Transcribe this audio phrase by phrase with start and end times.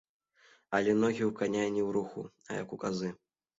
[0.77, 2.19] Але ногі ў каня не ў руху,
[2.49, 3.15] а як у казы.